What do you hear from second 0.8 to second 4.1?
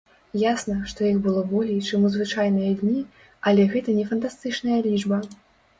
што іх было болей, чым у звычайныя дні, але гэта не